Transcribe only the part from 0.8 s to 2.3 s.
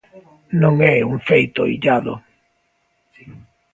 é un feito illado.